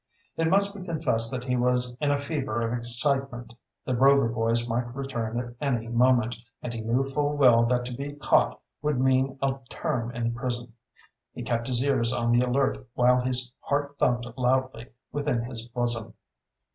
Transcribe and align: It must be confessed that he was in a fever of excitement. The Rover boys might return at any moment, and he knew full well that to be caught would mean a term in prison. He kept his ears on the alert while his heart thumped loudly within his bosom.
It 0.35 0.49
must 0.49 0.73
be 0.75 0.81
confessed 0.81 1.29
that 1.29 1.43
he 1.43 1.55
was 1.55 1.95
in 2.01 2.09
a 2.09 2.17
fever 2.17 2.61
of 2.63 2.75
excitement. 2.75 3.53
The 3.85 3.95
Rover 3.95 4.27
boys 4.27 4.67
might 4.67 4.95
return 4.95 5.39
at 5.39 5.53
any 5.61 5.89
moment, 5.89 6.35
and 6.63 6.73
he 6.73 6.81
knew 6.81 7.03
full 7.05 7.37
well 7.37 7.67
that 7.67 7.85
to 7.85 7.93
be 7.93 8.13
caught 8.13 8.59
would 8.81 8.99
mean 8.99 9.37
a 9.43 9.59
term 9.69 10.09
in 10.15 10.33
prison. 10.33 10.73
He 11.33 11.43
kept 11.43 11.67
his 11.67 11.83
ears 11.85 12.13
on 12.13 12.31
the 12.31 12.43
alert 12.43 12.83
while 12.95 13.21
his 13.21 13.51
heart 13.59 13.99
thumped 13.99 14.25
loudly 14.39 14.87
within 15.11 15.43
his 15.43 15.67
bosom. 15.67 16.15